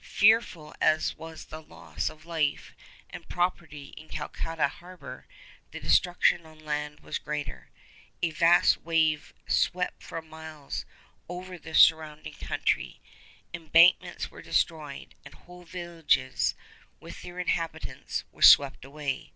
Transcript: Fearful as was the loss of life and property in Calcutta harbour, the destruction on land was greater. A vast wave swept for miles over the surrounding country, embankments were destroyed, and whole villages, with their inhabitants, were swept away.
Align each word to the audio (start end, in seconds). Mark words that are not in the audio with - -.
Fearful 0.00 0.74
as 0.80 1.14
was 1.14 1.44
the 1.44 1.60
loss 1.60 2.08
of 2.08 2.24
life 2.24 2.74
and 3.10 3.28
property 3.28 3.88
in 3.98 4.08
Calcutta 4.08 4.66
harbour, 4.66 5.26
the 5.72 5.78
destruction 5.78 6.46
on 6.46 6.58
land 6.64 7.00
was 7.00 7.18
greater. 7.18 7.68
A 8.22 8.30
vast 8.30 8.78
wave 8.78 9.34
swept 9.46 10.02
for 10.02 10.22
miles 10.22 10.86
over 11.28 11.58
the 11.58 11.74
surrounding 11.74 12.32
country, 12.32 13.02
embankments 13.52 14.30
were 14.30 14.40
destroyed, 14.40 15.16
and 15.22 15.34
whole 15.34 15.64
villages, 15.64 16.54
with 16.98 17.20
their 17.20 17.38
inhabitants, 17.38 18.24
were 18.32 18.40
swept 18.40 18.86
away. 18.86 19.34